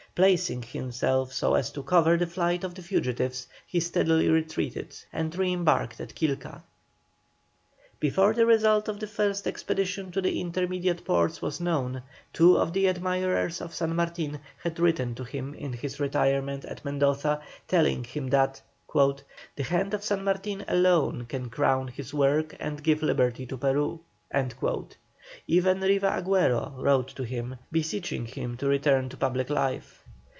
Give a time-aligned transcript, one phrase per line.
[0.13, 5.33] Placing himself so as to cover the flight of the fugitives, he steadily retreated and
[5.37, 6.63] re embarked at Quilca.
[7.97, 12.03] Before the result of the first expedition to the intermediate ports was known,
[12.33, 16.83] two of the admirers of San Martin had written to him in his retirement at
[16.83, 18.61] Mendoza, telling him that
[18.93, 24.01] "the hand of San Martin alone can crown his work and give liberty to Peru."
[25.47, 29.99] Even Riva Agüero wrote to him, beseeching him to return to public life.